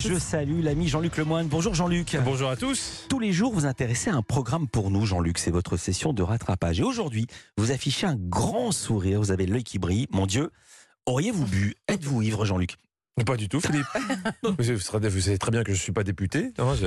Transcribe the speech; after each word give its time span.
Je 0.00 0.18
salue 0.18 0.62
l'ami 0.62 0.88
Jean-Luc 0.88 1.18
Lemoine. 1.18 1.46
Bonjour 1.48 1.74
Jean-Luc. 1.74 2.16
Bonjour 2.24 2.48
à 2.48 2.56
tous. 2.56 3.04
Tous 3.10 3.18
les 3.18 3.32
jours, 3.32 3.52
vous 3.52 3.66
intéressez 3.66 4.08
à 4.08 4.14
un 4.14 4.22
programme 4.22 4.66
pour 4.66 4.90
nous, 4.90 5.04
Jean-Luc. 5.04 5.36
C'est 5.36 5.50
votre 5.50 5.76
session 5.76 6.14
de 6.14 6.22
rattrapage. 6.22 6.80
Et 6.80 6.82
aujourd'hui, 6.82 7.26
vous 7.58 7.70
affichez 7.70 8.06
un 8.06 8.16
grand 8.16 8.72
sourire. 8.72 9.20
Vous 9.20 9.30
avez 9.30 9.44
l'œil 9.44 9.62
qui 9.62 9.78
brille. 9.78 10.06
Mon 10.10 10.24
Dieu, 10.24 10.50
auriez-vous 11.04 11.46
bu? 11.46 11.74
Êtes-vous 11.86 12.22
ivre, 12.22 12.46
Jean-Luc? 12.46 12.76
Pas 13.26 13.36
du 13.36 13.48
tout, 13.48 13.60
Philippe. 13.60 13.86
vous, 14.42 14.62
serez- 14.80 15.08
vous 15.08 15.20
savez 15.20 15.38
très 15.38 15.50
bien 15.50 15.62
que 15.62 15.72
je 15.72 15.76
ne 15.78 15.82
suis 15.82 15.92
pas 15.92 16.02
député. 16.02 16.52
Non, 16.58 16.74
je 16.74 16.86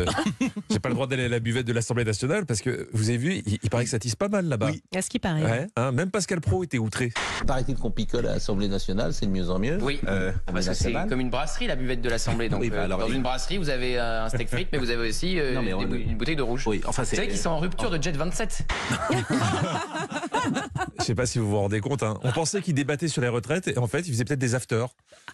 n'ai 0.72 0.80
pas 0.80 0.90
le 0.90 0.96
droit 0.96 1.08
d'aller 1.08 1.26
à 1.26 1.30
la 1.30 1.40
buvette 1.40 1.66
de 1.66 1.74
l'Assemblée 1.74 2.04
nationale 2.04 2.46
parce 2.46 2.62
que 2.62 2.90
vous 2.94 3.10
avez 3.10 3.18
vu, 3.18 3.42
il, 3.46 3.60
il 3.64 3.70
paraît 3.70 3.84
que 3.86 3.90
ça 3.90 4.00
tisse 4.00 4.16
pas 4.16 4.28
mal 4.30 4.46
là-bas. 4.48 4.68
Oui. 4.72 4.82
À 4.96 5.02
ce 5.02 5.10
qui 5.10 5.20
paraît. 5.20 5.44
Ouais, 5.44 5.68
hein, 5.76 5.92
même 5.92 6.10
Pascal 6.12 6.42
Pro 6.42 6.64
était 6.64 6.78
outré. 6.80 7.12
Paraît-il 7.48 7.76
qu'on 7.76 7.92
picole 7.92 8.26
à 8.28 8.34
l'Assemblée 8.34 8.68
nationale, 8.68 9.14
c'est 9.14 9.26
de 9.26 9.32
mieux 9.32 9.50
en 9.50 9.60
mieux. 9.60 9.78
Oui, 9.82 10.00
Euh, 10.08 10.32
parce 10.46 10.68
que 10.68 10.74
c'est 10.74 10.94
comme 11.10 11.20
une 11.22 11.30
brasserie, 11.30 11.68
la 11.68 11.76
buvette 11.76 12.02
de 12.02 12.10
l'Assemblée. 12.10 12.50
Donc, 12.50 12.62
Oui, 12.62 12.70
bah 12.70 12.78
euh, 12.78 12.86
alors, 12.86 13.00
dans 13.00 13.08
une 13.10 13.22
brasserie, 13.24 13.58
vous 13.58 13.70
avez 13.70 13.98
euh, 14.00 14.26
un 14.26 14.30
steak 14.30 14.50
frites, 14.50 14.70
mais 14.72 14.78
vous 14.80 14.90
avez 14.90 15.08
aussi 15.10 15.40
euh, 15.40 15.54
Non, 15.56 15.62
mais 15.62 15.74
on 15.74 15.80
des 15.80 15.86
le- 15.86 15.90
bou- 16.04 16.10
une 16.12 16.18
bouteille 16.18 16.36
de 16.36 16.42
rouge. 16.42 16.64
Oui, 16.68 16.82
enfin 16.86 17.04
Vous 17.04 17.16
savez 17.16 17.28
qu'ils 17.28 17.38
sont 17.38 17.50
en 17.52 17.60
rupture 17.60 17.90
de 17.92 18.02
Jet 18.02 18.12
27 18.18 18.66
Je 21.00 21.04
sais 21.04 21.16
pas 21.16 21.26
si 21.26 21.40
vous 21.40 21.50
vous 21.50 21.58
rendez 21.60 21.80
compte. 21.80 22.04
hein. 22.04 22.18
On 22.24 22.32
pensait 22.32 22.62
qu'il 22.62 22.74
débattait 22.76 23.08
sur 23.08 23.22
les 23.22 23.28
retraites 23.28 23.68
et 23.68 23.78
en 23.78 23.88
fait, 23.88 24.02
il 24.02 24.12
faisait 24.14 24.26
peut-être 24.26 24.40
des 24.40 24.56
afters. 24.56 24.88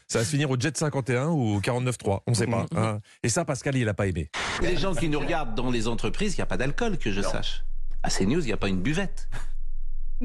Ça 0.08 0.20
va 0.20 0.26
se 0.26 0.30
finir 0.30 0.50
au 0.50 0.60
Jet 0.60 0.76
51 0.78 1.28
ou 1.28 1.56
au 1.56 1.60
49.3. 1.60 2.22
On 2.28 2.32
ne 2.32 2.36
sait 2.36 2.48
pas. 2.48 2.66
hein. 2.76 3.00
Et 3.24 3.30
ça, 3.30 3.46
Pascal, 3.46 3.76
il 3.76 3.86
n'a 3.86 3.94
pas 3.94 4.08
aimé. 4.08 4.30
Les 4.62 4.78
gens 4.78 4.94
qui 4.94 5.10
nous 5.10 5.20
regardent 5.20 5.56
dans 5.56 5.72
les 5.72 5.88
entreprises, 5.88 6.34
il 6.34 6.38
n'y 6.38 6.44
a 6.44 6.48
pas 6.48 6.58
d'alcool, 6.58 6.98
que 6.98 7.12
je 7.12 7.22
sache. 7.22 7.64
À 8.04 8.10
CNews, 8.10 8.42
il 8.42 8.46
n'y 8.48 8.54
a 8.54 8.58
pas 8.58 8.70
une 8.70 8.82
buvette. 8.82 9.28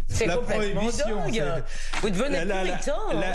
C'est 0.08 0.26
complètement 0.26 0.88
dingue 0.90 1.62
Vous 2.02 2.10
devenez 2.10 2.40
puritain 2.44 2.96
hein. 3.12 3.32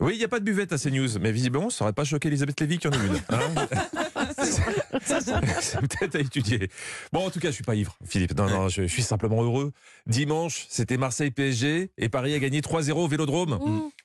Oui, 0.00 0.14
il 0.14 0.18
n'y 0.18 0.24
a 0.24 0.28
pas 0.28 0.40
de 0.40 0.44
buvette 0.44 0.72
à 0.72 0.78
CNews, 0.78 1.18
mais 1.20 1.30
visiblement, 1.30 1.68
ça 1.70 1.84
n'aurait 1.84 1.92
pas 1.92 2.04
choqué 2.04 2.28
Elisabeth 2.28 2.58
Lévy 2.60 2.78
qu'il 2.78 2.92
y 2.92 2.96
en 2.96 3.00
ait 3.02 3.06
une. 3.06 3.20
hein. 3.28 3.68
C'est 4.44 5.80
peut-être 5.80 6.14
à 6.16 6.20
étudier. 6.20 6.68
Bon, 7.12 7.26
en 7.26 7.30
tout 7.30 7.40
cas, 7.40 7.48
je 7.48 7.54
suis 7.54 7.64
pas 7.64 7.74
ivre, 7.74 7.96
Philippe. 8.06 8.36
Non, 8.36 8.48
non, 8.48 8.68
je, 8.68 8.82
je 8.82 8.86
suis 8.86 9.02
simplement 9.02 9.42
heureux. 9.42 9.72
Dimanche, 10.06 10.66
c'était 10.68 10.96
Marseille-PSG 10.96 11.90
et 11.96 12.08
Paris 12.08 12.34
a 12.34 12.38
gagné 12.38 12.60
3-0 12.60 12.92
au 12.92 13.08
Vélodrome. 13.08 13.58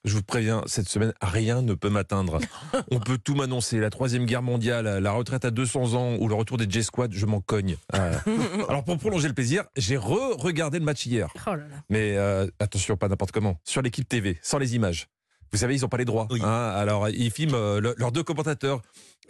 Je 0.06 0.16
vous 0.16 0.24
préviens, 0.24 0.64
cette 0.66 0.88
semaine, 0.88 1.14
rien 1.22 1.62
ne 1.62 1.74
peut 1.74 1.90
m'atteindre. 1.90 2.40
On 2.92 3.00
peut 3.00 3.18
tout 3.18 3.36
m'annoncer. 3.36 3.80
La 3.80 3.90
troisième 3.90 4.26
guerre 4.26 4.42
mondiale, 4.42 5.00
la 5.00 5.12
retraite 5.12 5.46
à 5.46 5.52
200 5.52 5.94
ans 5.94 6.16
ou 6.20 6.28
le 6.28 6.36
retour 6.36 6.58
des 6.58 6.70
J-Squad, 6.70 7.12
je 7.14 7.26
m'en 7.26 7.42
cogne. 7.42 7.76
Euh, 7.96 8.14
alors, 8.70 8.84
pour 8.84 8.98
prolonger 8.98 9.28
le 9.28 9.34
plaisir, 9.34 9.66
j'ai 9.76 9.98
re-regardé 9.98 10.80
le 10.80 10.86
match 10.86 11.06
hier. 11.06 11.32
Oh 11.46 11.52
là 11.52 11.58
là. 11.58 11.76
Mais 11.90 12.16
euh, 12.18 12.48
attention, 12.60 12.98
pas 12.98 13.08
n'importe 13.08 13.32
comment. 13.32 13.60
Sur 13.64 13.82
l'équipe 13.82 14.08
TV, 14.08 14.38
sans 14.42 14.58
les 14.58 14.76
images. 14.76 15.08
Vous 15.52 15.58
savez, 15.60 15.76
ils 15.76 15.82
n'ont 15.82 15.88
pas 15.90 15.98
les 15.98 16.06
droits. 16.06 16.28
Oui. 16.32 16.40
hein. 16.44 16.48
alors, 16.76 17.10
ils 17.10 17.32
filment 17.32 17.56
euh, 17.56 17.80
le- 17.82 17.96
leurs 17.98 18.12
deux 18.12 18.24
commentateurs. 18.24 18.82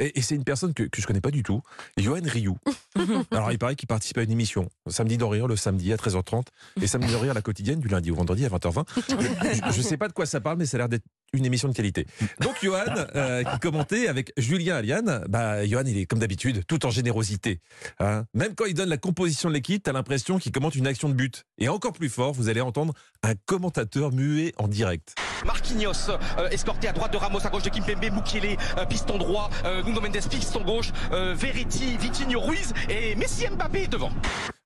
Et, 0.02 0.18
et 0.18 0.22
c'est 0.22 0.36
une 0.36 0.46
personne 0.46 0.74
que, 0.74 0.84
que 0.84 1.02
je 1.02 1.08
connais 1.08 1.20
pas 1.20 1.32
du 1.32 1.44
tout, 1.44 1.62
Johan 1.98 2.22
Rioux. 2.24 2.58
alors, 3.32 3.52
il 3.52 3.60
paraît 3.60 3.76
qu'il 3.76 3.88
participe 3.88 4.18
à 4.18 4.24
une 4.24 4.32
émission, 4.32 4.70
Samedi 4.88 5.18
d'en 5.18 5.28
rire, 5.28 5.46
le 5.48 5.58
samedi 5.58 5.92
à 5.92 5.98
13h30, 5.98 6.44
et 6.82 6.88
Samedi 6.88 7.12
d'en 7.12 7.20
rire, 7.20 7.34
la 7.34 7.42
quotidienne, 7.42 7.82
du 7.82 7.90
lundi 7.90 8.10
au 8.10 8.16
vendredi 8.16 8.46
à 8.46 8.50
20h20. 8.50 8.86
Je- 9.10 9.72
je 9.74 9.78
ne 9.78 9.84
sais 9.84 9.98
pas 9.98 10.08
de 10.08 10.14
quoi 10.14 10.26
ça 10.26 10.40
parle, 10.40 10.58
mais 10.58 10.66
ça 10.66 10.78
a 10.78 10.80
l'air 10.80 10.90
d'être 10.90 11.04
une 11.34 11.46
émission 11.46 11.68
de 11.68 11.74
qualité. 11.74 12.06
Donc, 12.40 12.56
Johan, 12.64 12.80
euh, 13.16 13.44
qui 13.44 13.60
commentait 13.60 14.08
avec 14.08 14.32
Julien 14.38 14.78
Aliane, 14.78 15.26
bah, 15.28 15.66
Johan, 15.66 15.84
il 15.86 15.98
est 15.98 16.06
comme 16.06 16.20
d'habitude, 16.20 16.64
tout 16.66 16.86
en 16.86 16.92
générosité. 16.92 17.60
hein. 18.00 18.24
Même 18.34 18.56
quand 18.56 18.66
il 18.66 18.76
donne 18.76 18.90
la 18.90 18.98
composition 18.98 19.50
de 19.50 19.54
l'équipe, 19.54 19.84
tu 19.84 19.90
as 19.90 19.94
l'impression 19.94 20.40
qu'il 20.40 20.54
commente 20.54 20.76
une 20.76 20.88
action 20.88 21.10
de 21.10 21.14
but. 21.14 21.44
Et 21.58 21.68
encore 21.68 21.92
plus 21.94 22.10
fort, 22.10 22.32
vous 22.32 22.48
allez 22.48 22.62
entendre 22.62 22.94
un 23.22 23.34
commentateur 23.46 24.14
muet 24.14 24.54
en 24.58 24.70
direct. 24.70 25.16
Marquinhos, 25.46 26.10
euh, 26.10 26.50
escorté 26.50 26.88
à 26.88 26.94
droite 26.94 27.12
de 27.12 27.18
Ramos, 27.18 27.46
à 27.46 27.50
gauche 27.50 27.64
de 27.64 27.70
Kimpembe, 27.70 28.12
Mukiele, 28.12 28.58
euh, 28.78 28.86
piston 28.86 29.18
droit, 29.18 29.50
euh, 29.66 29.82
Nuno 29.84 30.02
Mendes, 30.02 30.28
piston 30.30 30.62
gauche, 30.62 30.92
Verratti, 31.12 31.98
Vitinho, 31.98 32.40
Ruiz 32.40 32.74
et 32.90 33.16
Messi 33.16 33.48
Mbappé 33.48 33.88
devant. 33.88 34.12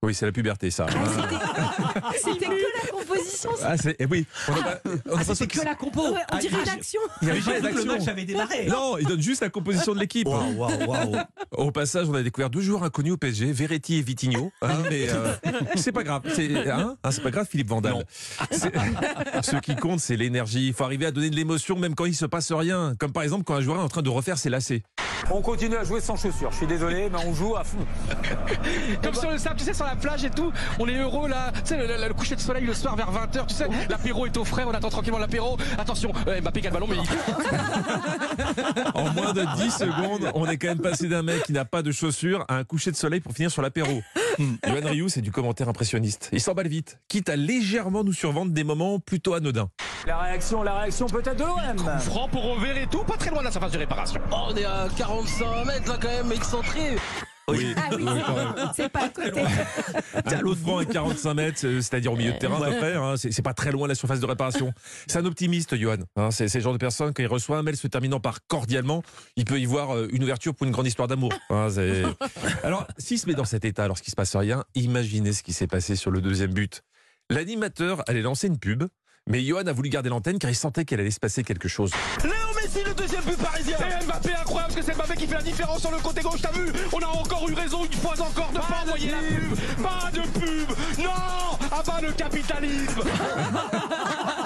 Oui, 0.04 0.14
c'est 0.14 0.26
la 0.26 0.34
puberté, 0.34 0.70
ça. 0.70 0.86
hein. 0.90 2.12
C'était 2.22 2.46
que 2.46 2.52
la 2.52 2.92
composition. 2.92 3.50
ça. 3.56 3.68
Ah, 3.70 3.78
c'est, 3.78 3.96
eh 4.00 4.06
oui, 4.06 4.26
on 4.50 4.52
a 4.52 4.56
pas- 4.64 4.80
on 5.10 5.16
a 5.16 5.20
Ah, 5.20 5.24
c'était 5.24 5.48
que 5.48 5.60
que 5.62 5.66
la 5.66 5.76
compo 5.76 6.02
Ouais, 6.12 6.20
on 6.32 6.38
dirait 6.40 6.58
Ah, 6.60 6.64
une 6.64 6.70
action. 6.78 7.00
il 7.22 7.28
y 7.30 7.32
avait 7.32 7.62
pas 7.62 7.72
le 7.72 7.86
match 7.86 8.08
avait 8.10 8.26
démarré. 8.26 8.66
Non, 8.68 8.98
il 8.98 9.08
donne 9.08 9.22
juste 9.22 9.42
la 9.42 9.50
composition 9.50 9.94
de 9.96 10.00
l'équipe. 10.02 10.28
Waouh, 10.28 10.56
waouh, 10.58 10.86
waouh. 10.88 11.16
Au 11.52 11.72
passage, 11.72 12.08
on 12.10 12.14
a 12.16 12.22
découvert 12.22 12.50
deux 12.50 12.60
joueurs 12.62 12.84
inconnus 12.84 13.14
au 13.14 13.18
PSG, 13.18 13.54
Verratti 13.54 13.96
et 14.00 14.02
Vitinho. 14.02 14.52
hein, 14.62 14.74
mais 14.90 15.08
euh, 15.10 15.34
c'est 15.76 15.94
pas 15.94 16.04
grave. 16.04 16.24
C'est 16.36 16.70
hein, 16.70 16.98
hein, 17.02 17.12
c'est 17.12 17.24
pas 17.24 17.32
grave, 17.32 17.48
Philippe 17.50 17.70
Vandal. 17.70 18.06
Ce 19.42 19.56
qui 19.62 19.76
compte, 19.78 20.02
c'est 20.02 20.18
l'énergie. 20.18 20.68
Il 20.68 20.74
faut 20.74 20.84
arriver 20.84 21.06
à 21.06 21.12
donner 21.12 21.30
de 21.30 21.36
l'émotion 21.38 21.78
même 21.78 21.96
quand 21.96 22.06
il 22.06 22.16
se 22.16 22.26
passe 22.26 22.52
rien. 22.52 22.94
Comme 23.00 23.14
par 23.14 23.24
exemple 23.24 23.44
quand 23.46 23.56
un 23.56 23.62
joueur 23.62 23.78
est 23.78 23.84
en 23.84 23.88
train 23.90 24.02
de 24.02 24.10
refaire 24.10 24.38
ses 24.38 24.50
lacets. 24.50 24.84
On 25.32 25.42
continue 25.42 25.76
à 25.78 25.84
jouer 25.84 26.02
sans 26.02 26.16
chaussures. 26.16 26.52
Je 26.52 26.58
suis 26.58 26.68
désolé, 26.68 27.10
mais 27.12 27.18
on 27.26 27.34
joue 27.34 27.56
à 27.56 27.64
fond. 27.64 27.78
Comme 29.04 29.14
sur 29.16 29.32
le 29.32 29.38
sable, 29.38 29.56
tu 29.58 29.64
sais, 29.66 29.74
sur 29.74 29.86
la 29.86 29.96
plage 29.96 30.24
et 30.26 30.30
tout, 30.30 30.52
on 30.80 30.88
est 30.88 30.98
heureux 30.98 31.28
là. 31.30 31.52
Tu 31.56 31.62
sais, 31.66 31.78
le, 31.78 31.88
le- 31.88 32.08
le 32.08 32.14
coucher 32.14 32.36
de 32.36 32.42
soleil 32.42 32.66
le 32.66 32.74
soir 32.74 32.96
vers 32.96 33.12
20h, 33.12 33.48
tu 33.48 33.56
sais, 33.56 33.68
l'apéro 33.90 34.26
est 34.26 34.36
au 34.38 34.44
frais, 34.46 34.64
on 34.68 34.72
attend 34.72 34.90
tranquillement 34.90 35.20
l'apéro. 35.20 35.58
Attention, 35.78 36.12
euh, 36.28 36.42
Mbappé 36.42 36.62
qui 36.62 36.68
a 36.68 36.70
le 36.70 36.74
ballon, 36.74 36.88
mais 36.90 36.98
il... 36.98 37.04
En 38.94 39.10
moins 39.14 39.34
de 39.34 39.44
10 39.64 39.72
secondes, 39.72 40.32
on 40.36 40.46
est 40.48 40.58
quand 40.58 40.68
même 40.68 40.80
passé 40.82 41.08
d'un 41.08 41.24
mec 41.24 41.44
qui 41.44 41.54
n'a 41.54 41.66
pas 41.66 41.82
de 41.82 41.92
chaussures 41.92 42.46
à 42.48 42.58
un 42.58 42.64
coucher 42.64 42.92
de 42.92 42.96
soleil 42.96 43.20
pour 43.22 43.34
finir 43.34 43.50
sur 43.52 43.62
l'apéro. 43.62 44.02
Johan 44.40 44.82
Rioux, 44.84 45.10
c'est 45.10 45.22
du 45.22 45.32
commentaire 45.32 45.70
impressionniste. 45.70 46.30
Il 46.34 46.42
s'emballe 46.42 46.68
vite, 46.68 47.00
quitte 47.08 47.30
à 47.30 47.36
légèrement 47.36 48.04
nous 48.04 48.14
survendre 48.14 48.52
des 48.52 48.64
moments 48.64 49.00
plutôt 49.00 49.34
anodins. 49.34 49.70
La 50.06 50.18
réaction, 50.20 50.64
la 50.64 50.80
réaction 50.80 51.08
peut-être 51.08 51.38
de 51.38 51.44
l'OM. 51.44 52.00
Franc 52.00 52.28
pour 52.28 52.46
Over 52.52 52.82
et 52.82 52.88
tout, 52.88 53.04
pas 53.04 53.16
très 53.18 53.30
loin 53.30 53.40
de 53.40 53.46
la 53.46 53.52
surface 53.52 53.72
de 53.72 53.78
réparation. 53.78 54.20
on 54.32 54.56
est 54.56 54.66
à 54.66 54.88
45 54.98 55.66
mètres 55.66 55.90
là 55.90 55.98
quand 56.02 56.10
même, 56.10 56.32
excentré. 56.32 56.96
Oui, 57.50 57.74
Ah 57.78 57.90
oui, 57.96 58.06
c'est 58.74 58.88
pas 58.90 59.06
à 59.06 59.10
côté. 59.10 59.32
Coup 60.42 60.56
franc 60.56 60.78
à 60.78 60.86
45 60.86 61.34
mètres, 61.34 61.66
euh, 61.66 61.82
c'est-à-dire 61.82 62.14
au 62.14 62.16
milieu 62.16 62.32
de 62.32 62.38
terrain 62.38 62.62
à 62.62 62.70
peu 62.72 62.78
près. 62.78 62.96
hein, 62.96 63.16
c'est 63.18 63.42
pas 63.42 63.54
très 63.54 63.72
loin 63.72 63.84
de 63.88 63.90
la 63.90 63.96
surface 63.96 64.22
de 64.22 64.26
réparation. 64.26 64.74
C'est 65.08 65.20
un 65.20 65.26
optimiste, 65.26 65.76
Johan. 65.78 65.98
hein, 66.16 66.32
c'est 66.32 66.54
le 66.54 66.60
genre 66.62 66.72
de 66.74 66.78
personne, 66.78 67.14
quand 67.14 67.22
il 67.24 67.28
reçoit 67.28 67.58
un 67.58 67.64
mail 67.64 67.76
se 67.76 67.88
terminant 67.88 68.22
par 68.22 68.40
cordialement, 68.48 69.04
il 69.36 69.44
peut 69.44 69.60
y 69.60 69.66
voir 69.66 69.94
euh, 69.96 70.08
une 70.14 70.24
ouverture 70.24 70.56
pour 70.56 70.66
une 70.68 70.72
grande 70.72 70.88
histoire 70.88 71.10
d'amour. 71.10 71.34
hein, 71.50 71.68
Alors, 72.64 72.88
s'il 72.98 73.20
se 73.20 73.28
met 73.28 73.34
dans 73.36 73.46
cet 73.46 73.66
état 73.66 73.88
lorsqu'il 73.90 74.12
se 74.12 74.16
passe 74.16 74.36
rien, 74.38 74.64
imaginez 74.76 75.34
ce 75.34 75.44
qui 75.44 75.52
s'est 75.52 75.68
passé 75.68 75.96
sur 75.98 76.12
le 76.12 76.22
deuxième 76.22 76.54
but. 76.54 76.82
L'animateur 77.30 78.04
allait 78.08 78.22
lancer 78.22 78.48
une 78.48 78.58
pub, 78.60 78.84
mais 79.30 79.42
Johan 79.42 79.66
a 79.68 79.72
voulu 79.74 79.90
garder 79.90 80.10
l'antenne 80.10 80.38
car 80.38 80.52
il 80.52 80.56
sentait 80.56 80.84
qu'elle 80.86 81.00
allait 81.00 81.12
se 81.12 81.20
passer 81.20 81.44
quelque 81.44 81.68
chose. 81.68 81.92
Léo 82.24 82.32
Messi, 82.56 82.84
le 82.86 82.94
deuxième 82.94 83.24
but 83.24 83.38
parisien. 83.38 83.78
Et 83.80 84.06
Mbappé, 84.06 84.34
incroyable, 84.34 84.74
parce 84.74 84.86
que 84.86 84.92
c'est 84.92 84.98
Mbappé 84.98 85.16
qui 85.16 85.28
fait 85.28 85.36
la 85.36 85.42
différence 85.42 85.80
sur 85.82 85.92
le 85.92 85.98
côté 85.98 86.22
gauche, 86.22 86.42
t'as 86.42 86.52
vu? 86.52 86.72
On 86.92 87.00
a 87.00 87.08
encore 87.08 87.50
eu 87.50 87.54
raison 87.54 87.86
une 87.86 87.94
fois 87.94 88.14
encore 88.20 88.52
de 88.52 88.60
pas 88.60 88.84
envoyer 88.86 89.12
la 89.12 89.18
pub. 89.20 89.56
Pas 89.82 90.12
de 90.12 90.22
pub. 90.40 90.78
Non 91.00 91.10
Ah 91.72 91.82
bah 91.86 92.00
le 92.02 92.12
capitalisme 92.12 93.02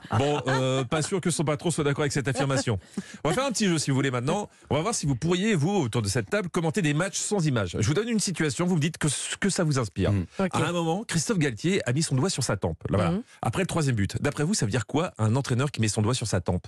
Bon, 0.18 0.40
euh, 0.46 0.84
pas 0.84 1.02
sûr 1.02 1.20
que 1.20 1.30
son 1.30 1.44
patron 1.44 1.70
soit 1.70 1.84
d'accord 1.84 2.02
avec 2.02 2.12
cette 2.12 2.28
affirmation. 2.28 2.78
On 3.24 3.28
va 3.28 3.34
faire 3.34 3.44
un 3.44 3.52
petit 3.52 3.66
jeu 3.66 3.78
si 3.78 3.90
vous 3.90 3.96
voulez 3.96 4.10
maintenant. 4.10 4.48
On 4.70 4.76
va 4.76 4.82
voir 4.82 4.94
si 4.94 5.06
vous 5.06 5.16
pourriez, 5.16 5.54
vous, 5.54 5.76
autour 5.76 6.02
de 6.02 6.08
cette 6.08 6.30
table, 6.30 6.48
commenter 6.48 6.82
des 6.82 6.94
matchs 6.94 7.18
sans 7.18 7.46
images. 7.46 7.76
Je 7.78 7.86
vous 7.86 7.94
donne 7.94 8.08
une 8.08 8.20
situation, 8.20 8.66
vous 8.66 8.76
me 8.76 8.80
dites 8.80 8.98
que 8.98 9.08
ce 9.08 9.36
que 9.36 9.50
ça 9.50 9.64
vous 9.64 9.78
inspire. 9.78 10.12
Mm. 10.12 10.26
À 10.38 10.68
un 10.68 10.72
moment, 10.72 11.04
Christophe 11.04 11.38
Galtier 11.38 11.80
a 11.88 11.92
mis 11.92 12.02
son 12.02 12.14
doigt 12.14 12.30
sur 12.30 12.44
sa 12.44 12.56
tempe. 12.56 12.78
Là, 12.90 12.96
voilà. 12.96 13.10
Mhm. 13.12 13.22
Après 13.42 13.62
le 13.62 13.66
troisième 13.66 13.96
but. 13.96 14.20
D'après 14.22 14.44
vous, 14.44 14.54
ça 14.54 14.66
veut 14.66 14.70
dire 14.70 14.86
quoi 14.86 15.12
un 15.18 15.36
entraîneur 15.36 15.70
qui 15.70 15.80
met 15.80 15.88
son 15.88 16.02
doigt 16.02 16.14
sur 16.14 16.26
sa 16.26 16.40
tempe? 16.40 16.66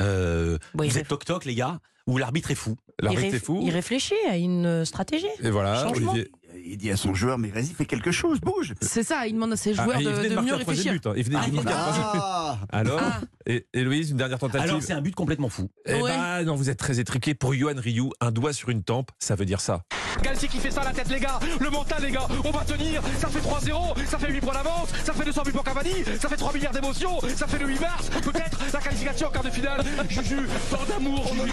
Euh, 0.00 0.58
Bon, 0.74 0.84
vous 0.84 0.98
êtes 0.98 1.08
toc-toc, 1.08 1.44
les 1.44 1.54
gars, 1.54 1.78
ou 2.06 2.18
l'arbitre 2.18 2.50
est 2.50 2.54
fou? 2.54 2.76
L'arbitre 3.00 3.34
est 3.34 3.44
fou? 3.44 3.60
il 3.62 3.70
réfléchit 3.70 4.14
à 4.28 4.36
une 4.36 4.84
stratégie. 4.84 5.26
Et 5.42 5.50
voilà. 5.50 5.88
Olivier. 5.90 6.30
Il 6.66 6.78
dit 6.78 6.90
à 6.90 6.96
son 6.96 7.14
joueur, 7.14 7.36
mais 7.38 7.48
vas-y, 7.48 7.66
fais 7.74 7.84
quelque 7.84 8.10
chose, 8.10 8.40
bouge. 8.40 8.72
C'est 8.80 9.02
ça, 9.02 9.26
il 9.26 9.34
demande 9.34 9.52
à 9.52 9.56
ses 9.56 9.78
Ah, 9.78 9.84
joueurs 9.84 9.98
de, 9.98 10.28
de, 10.34 10.40
mieux 10.40 10.54
réfléchir. 10.54 10.92
but. 10.94 11.06
hein. 11.06 11.12
Il 11.16 11.24
venait 11.24 11.36
de 11.50 11.60
Ah. 11.68 12.58
Ah 12.72 12.76
Alors, 12.78 13.00
et, 13.46 13.66
et 13.74 13.82
Louise, 13.84 14.10
une 14.10 14.16
dernière 14.16 14.38
tentative. 14.38 14.62
Alors, 14.70 14.82
c'est 14.82 14.94
un 14.94 15.02
but 15.02 15.14
complètement 15.14 15.48
fou. 15.50 15.68
Eh 15.86 15.94
Ouais. 16.00 16.10
ben, 16.10 16.42
non, 16.44 16.54
vous 16.56 16.70
êtes 16.70 16.78
très 16.78 17.00
étriqué. 17.00 17.34
Pour 17.34 17.52
Johan 17.54 17.74
Rioux, 17.76 18.10
un 18.20 18.30
doigt 18.32 18.52
sur 18.54 18.70
une 18.70 18.82
tempe, 18.82 19.10
ça 19.18 19.34
veut 19.34 19.44
dire 19.44 19.60
ça. 19.60 19.82
Galtier 20.22 20.48
qui 20.48 20.58
fait 20.58 20.70
ça 20.70 20.80
à 20.82 20.84
la 20.84 20.92
tête 20.92 21.08
les 21.10 21.18
gars 21.20 21.38
Le 21.60 21.68
mental 21.70 22.00
les 22.02 22.12
gars 22.12 22.26
On 22.44 22.50
va 22.52 22.64
tenir 22.64 23.02
Ça 23.18 23.26
fait 23.28 23.40
3-0 23.40 23.98
Ça 24.06 24.16
fait 24.16 24.32
8 24.32 24.40
points 24.40 24.54
d'avance 24.54 24.88
Ça 25.04 25.12
fait 25.12 25.24
200 25.24 25.42
buts 25.42 25.50
pour 25.52 25.64
Cavani 25.64 25.90
Ça 26.20 26.28
fait 26.28 26.36
3 26.36 26.52
milliards 26.54 26.72
d'émotions 26.72 27.20
Ça 27.34 27.48
fait 27.48 27.58
le 27.58 27.66
8 27.66 27.80
mars 27.80 28.08
Peut-être 28.22 28.58
la 28.72 28.80
qualification 28.80 29.26
en 29.26 29.30
quart 29.32 29.42
de 29.42 29.50
finale 29.50 29.84
Juju 30.08 30.36
Tant 30.70 30.84
d'amour 30.88 31.26
Juju 31.34 31.50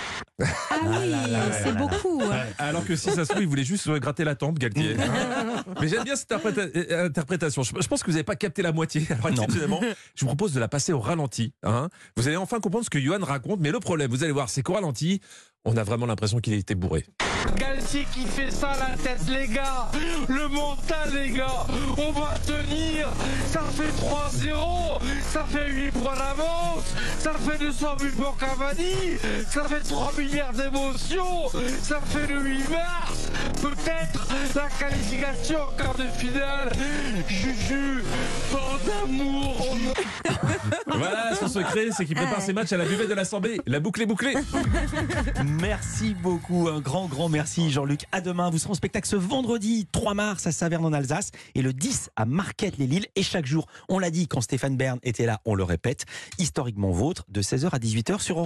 Ah 0.69 0.75
oui, 0.83 1.13
c'est 1.63 1.75
beaucoup. 1.75 2.19
ouais. 2.19 2.53
Alors 2.57 2.85
que 2.85 2.95
si 2.95 3.09
ça 3.11 3.23
se 3.25 3.29
trouve, 3.29 3.41
il 3.43 3.47
voulait 3.47 3.63
juste 3.63 3.83
se 3.85 3.91
gratter 3.97 4.23
la 4.23 4.35
tempe, 4.35 4.59
Galtier. 4.59 4.95
hein. 4.99 5.63
Mais 5.81 5.87
j'aime 5.87 6.03
bien 6.03 6.15
cette 6.15 6.31
interpréta- 6.31 6.69
euh, 6.75 7.05
interprétation. 7.07 7.63
Je 7.63 7.71
je 7.79 7.87
pense 7.87 8.01
que 8.01 8.07
vous 8.07 8.13
n'avez 8.13 8.23
pas 8.23 8.35
capté 8.35 8.61
la 8.61 8.71
moitié. 8.71 9.05
Alors, 9.09 9.25
Non. 9.27 9.31
exceptionnellement, 9.33 9.81
je 10.15 10.21
vous 10.21 10.27
propose 10.27 10.53
de 10.53 10.59
la 10.59 10.67
passer 10.67 10.93
au 10.93 10.99
ralenti. 10.99 11.53
hein. 11.63 11.89
Vous 12.17 12.27
allez 12.27 12.37
enfin 12.37 12.59
comprendre 12.59 12.85
ce 12.85 12.89
que 12.89 12.99
Johan 12.99 13.19
raconte. 13.23 13.59
Mais 13.59 13.71
le 13.71 13.79
problème, 13.79 14.09
vous 14.11 14.23
allez 14.23 14.33
voir, 14.33 14.49
c'est 14.49 14.61
qu'au 14.61 14.73
ralenti, 14.73 15.21
on 15.65 15.77
a 15.77 15.83
vraiment 15.83 16.05
l'impression 16.05 16.39
qu'il 16.39 16.53
était 16.53 16.75
bourré. 16.75 17.05
Galtier 17.55 18.05
qui 18.13 18.25
fait 18.25 18.51
ça 18.51 18.71
la 18.79 18.95
tête 18.97 19.27
les 19.29 19.47
gars. 19.47 19.89
Le 20.27 20.47
mental 20.47 21.11
les 21.13 21.31
gars. 21.31 21.65
On 21.97 22.11
va 22.11 22.33
tenir. 22.45 23.07
Ça 23.47 23.61
fait 23.71 23.91
3-0 24.47 24.99
Ça 25.21 25.45
fait 25.45 25.69
8 25.69 25.91
points 25.91 26.15
d'avance. 26.15 26.93
Ça 27.19 27.33
fait 27.33 27.57
200 27.57 27.95
buts 27.99 28.13
pour 28.17 28.37
Cavani. 28.37 29.17
Ça 29.49 29.63
fait 29.65 29.81
3 29.81 30.11
milliards 30.17 30.53
d'émotions. 30.53 31.49
Ça 31.81 31.99
fait 32.05 32.27
le 32.27 32.41
8 32.41 32.69
mars. 32.69 33.31
Peut-être 33.61 34.27
la 34.55 34.67
qualification 34.79 35.59
en 35.61 35.77
quart 35.77 35.95
de 35.95 36.07
finale. 36.17 36.71
Juju 37.27 38.03
Voilà, 40.87 41.35
son 41.35 41.47
secret, 41.47 41.87
c'est 41.95 42.05
qu'il 42.05 42.15
prépare 42.15 42.41
ses 42.41 42.53
matchs 42.53 42.71
à 42.73 42.77
la 42.77 42.85
buvette 42.85 43.09
de 43.09 43.13
l'Assemblée. 43.13 43.59
La 43.65 43.79
boucle 43.79 44.01
est 44.01 44.05
bouclée. 44.05 44.33
Merci 45.59 46.13
beaucoup, 46.13 46.67
un 46.67 46.79
grand, 46.79 47.07
grand 47.07 47.29
merci 47.29 47.71
Jean-Luc. 47.71 48.01
À 48.11 48.21
demain, 48.21 48.49
vous 48.49 48.57
serez 48.57 48.71
en 48.71 48.75
spectacle 48.75 49.07
ce 49.07 49.15
vendredi 49.15 49.87
3 49.91 50.13
mars 50.13 50.47
à 50.47 50.51
Saverne 50.51 50.85
en 50.85 50.93
Alsace 50.93 51.31
et 51.55 51.61
le 51.61 51.73
10 51.73 52.11
à 52.15 52.25
Marquette-les-Lilles. 52.25 53.07
Et 53.15 53.23
chaque 53.23 53.45
jour, 53.45 53.67
on 53.89 53.99
l'a 53.99 54.11
dit 54.11 54.27
quand 54.27 54.41
Stéphane 54.41 54.77
Bern 54.77 54.99
était 55.03 55.25
là, 55.25 55.41
on 55.45 55.55
le 55.55 55.63
répète, 55.63 56.05
historiquement 56.37 56.91
vôtre, 56.91 57.25
de 57.29 57.41
16h 57.41 57.69
à 57.71 57.79
18h 57.79 58.19
sur 58.19 58.37